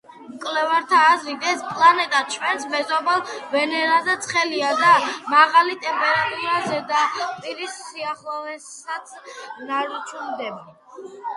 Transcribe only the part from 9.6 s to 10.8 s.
ნარჩუნდება.